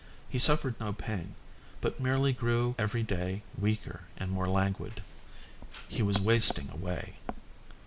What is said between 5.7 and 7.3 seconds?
He was wasting away.